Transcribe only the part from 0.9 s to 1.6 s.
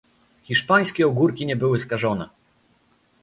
ogórki nie